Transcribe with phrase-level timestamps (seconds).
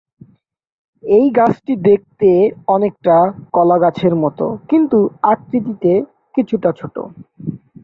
[1.03, 2.29] এই গাছটি দেখতে
[2.67, 3.15] অনেকটা
[3.53, 4.39] কলা গাছের মত
[4.69, 4.97] কিন্তু
[5.31, 5.91] আকৃতিতে
[6.35, 6.95] কিছুটা ছোট।